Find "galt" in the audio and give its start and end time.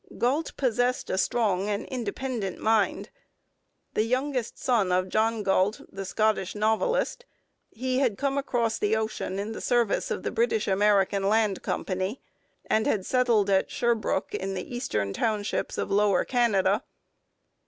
0.17-0.57, 5.43-5.79